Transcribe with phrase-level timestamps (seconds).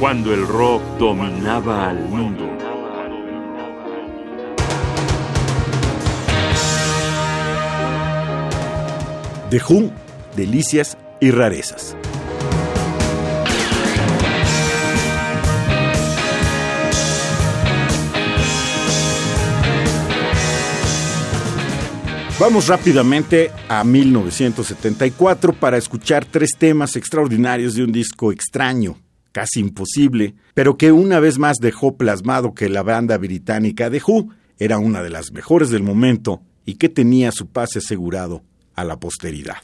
[0.00, 2.48] cuando el rock dominaba al mundo.
[9.50, 9.90] The Who,
[10.34, 11.94] delicias y rarezas.
[22.38, 28.96] Vamos rápidamente a 1974 para escuchar tres temas extraordinarios de un disco extraño,
[29.32, 34.30] casi imposible, pero que una vez más dejó plasmado que la banda británica The Who
[34.58, 38.42] era una de las mejores del momento y que tenía su pase asegurado
[38.74, 39.56] a la posteridad.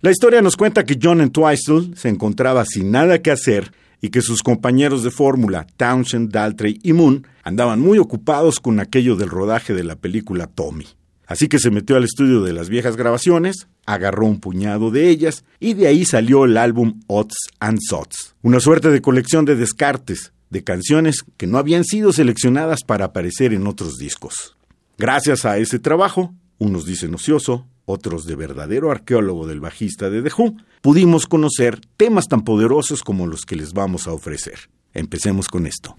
[0.00, 4.20] La historia nos cuenta que John Entwistle se encontraba sin nada que hacer y que
[4.20, 9.74] sus compañeros de fórmula, Townshend, Daltrey y Moon, andaban muy ocupados con aquello del rodaje
[9.74, 10.86] de la película Tommy.
[11.24, 15.44] Así que se metió al estudio de las viejas grabaciones, agarró un puñado de ellas
[15.60, 20.32] y de ahí salió el álbum Odds and Sots, una suerte de colección de descartes,
[20.50, 24.56] de canciones que no habían sido seleccionadas para aparecer en otros discos.
[24.98, 30.30] Gracias a ese trabajo, unos dicen ocioso, otros de verdadero arqueólogo del bajista de The
[30.36, 34.70] Who, pudimos conocer temas tan poderosos como los que les vamos a ofrecer.
[34.94, 35.96] Empecemos con esto.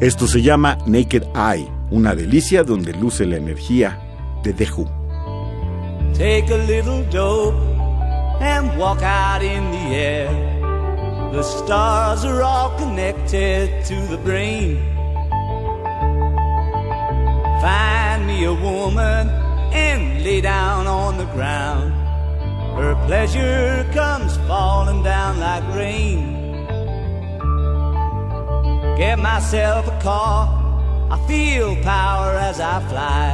[0.00, 3.98] Esto se llama Naked Eye, una delicia donde luce la energía
[4.42, 4.88] de Who.
[6.14, 7.54] Take a little dope
[8.40, 10.30] and walk out in the air.
[11.32, 14.78] The stars are all connected to the brain.
[17.60, 19.28] Find me a woman
[19.74, 21.92] and lay down on the ground.
[22.78, 26.38] Her pleasure comes falling down like rain.
[28.96, 30.61] Get myself a car.
[31.12, 33.28] I feel power as I fly.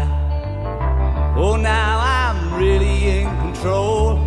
[1.36, 4.18] Oh, now I'm really in control.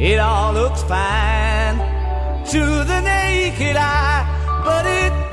[0.00, 1.78] It all looks fine
[2.50, 4.26] to the naked eye,
[4.64, 5.25] but it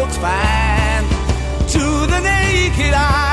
[0.00, 1.04] looks fine
[1.66, 3.27] to the naked eye,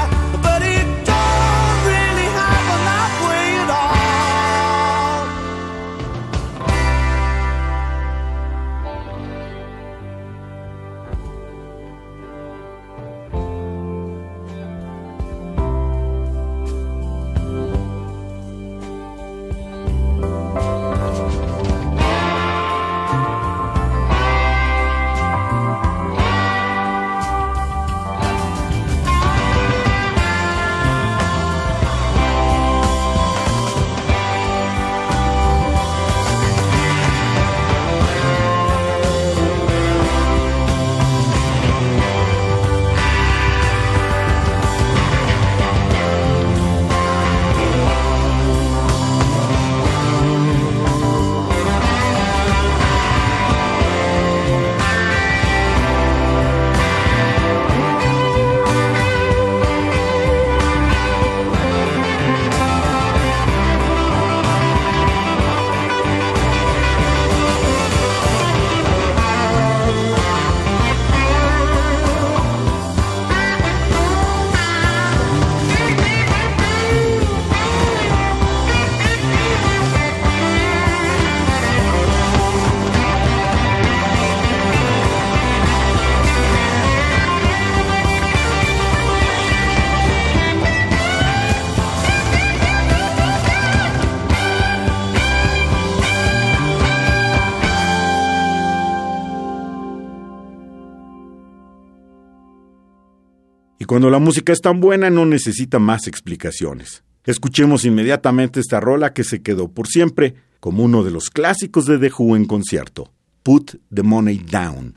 [103.85, 107.03] Y cuando la música es tan buena no necesita más explicaciones.
[107.23, 111.99] Escuchemos inmediatamente esta rola que se quedó por siempre como uno de los clásicos de
[111.99, 114.95] The Who en concierto, Put the Money Down.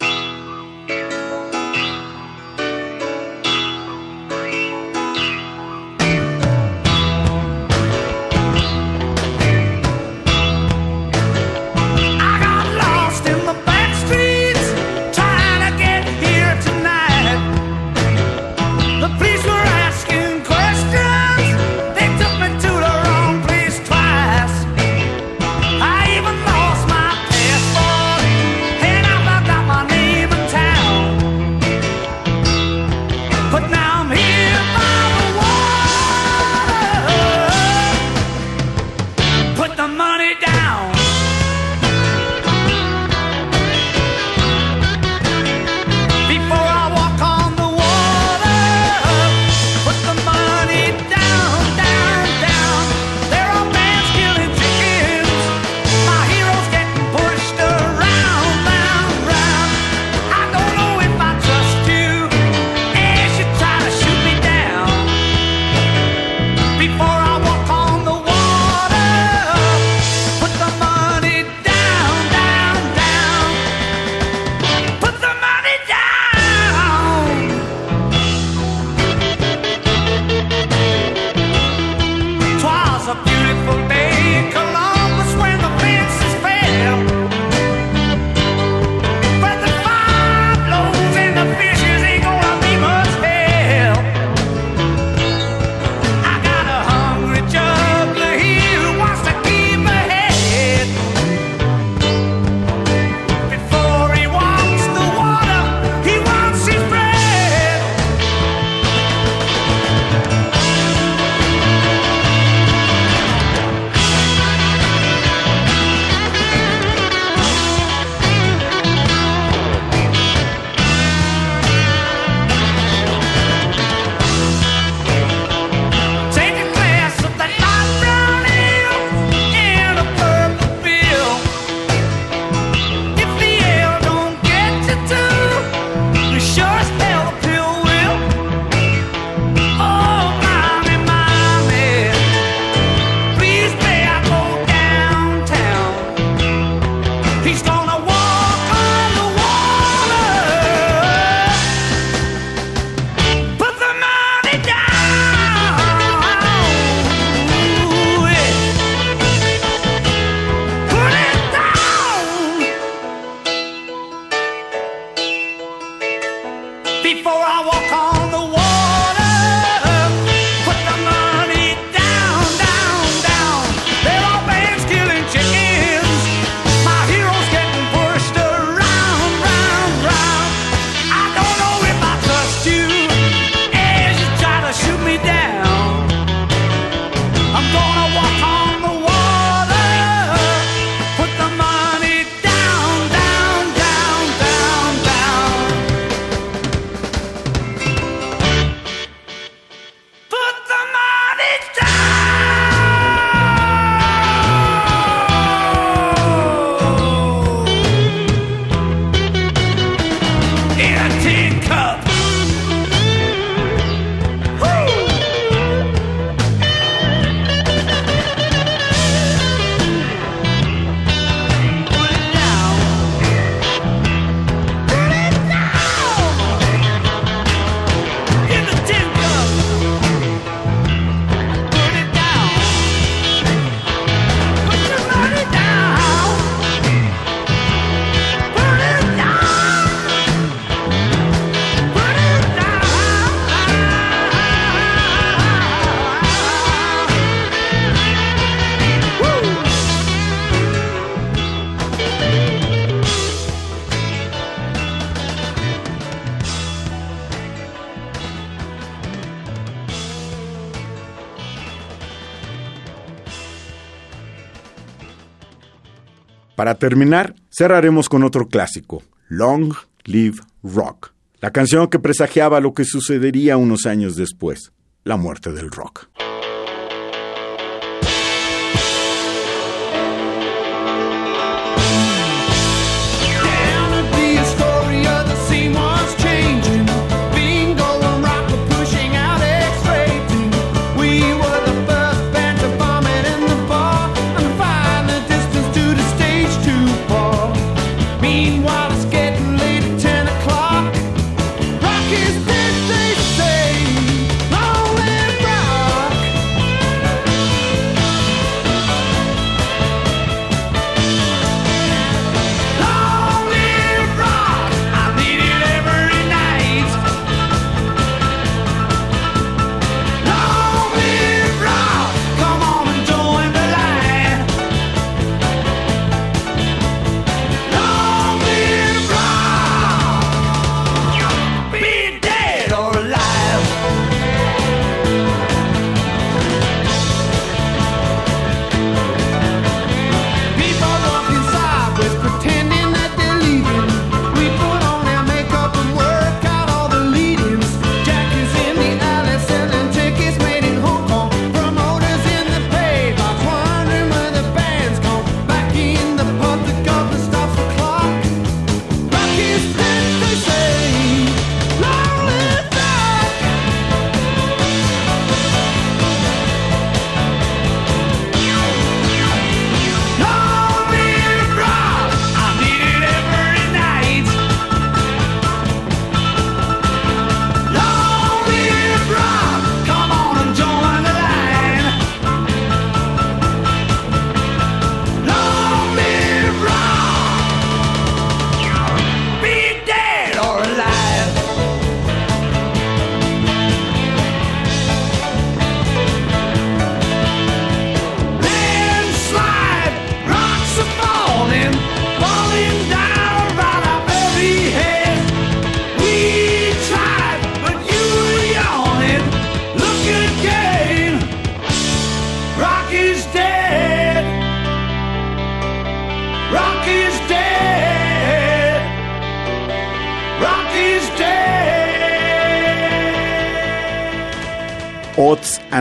[266.59, 269.75] Para terminar, cerraremos con otro clásico, Long
[270.07, 274.73] Live Rock, la canción que presagiaba lo que sucedería unos años después,
[275.05, 276.09] la muerte del rock.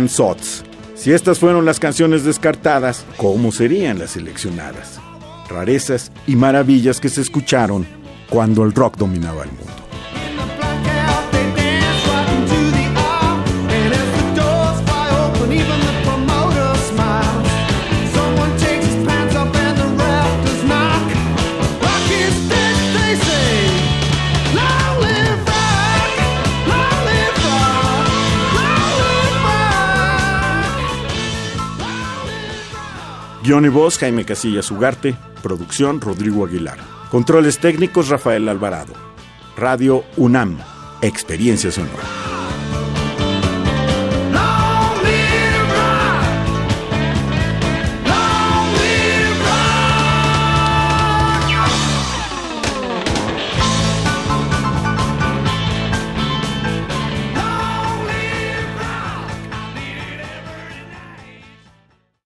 [0.05, 0.63] Sots.
[0.95, 4.99] Si estas fueron las canciones descartadas, ¿cómo serían las seleccionadas?
[5.49, 7.87] Rarezas y maravillas que se escucharon
[8.29, 9.66] cuando el rock dominaba el mundo.
[33.47, 35.15] Guión y voz, Jaime Casillas Ugarte.
[35.41, 36.79] Producción, Rodrigo Aguilar.
[37.09, 38.91] Controles técnicos, Rafael Alvarado.
[39.55, 40.57] Radio UNAM.
[41.01, 42.26] Experiencia sonora.